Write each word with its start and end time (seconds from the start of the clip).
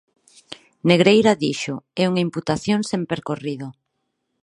Negreira 0.89 1.39
dixo: 1.43 1.75
É 2.01 2.03
unha 2.11 2.25
imputación 2.27 2.79
sen 2.89 3.01
percorrido. 3.11 3.67